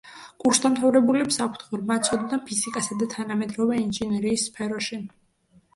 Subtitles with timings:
[0.43, 5.03] კურსდამთავრებულებს აქვთ ღრმა ცოდნა ფიზიკასა და თანამედროვე ინჟინერიის სფეროში.